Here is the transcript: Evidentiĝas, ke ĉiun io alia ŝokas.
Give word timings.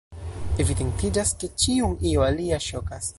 Evidentiĝas, 0.63 1.35
ke 1.43 1.51
ĉiun 1.65 1.95
io 2.13 2.25
alia 2.31 2.63
ŝokas. 2.69 3.09